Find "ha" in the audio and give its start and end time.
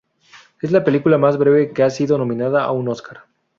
1.83-1.91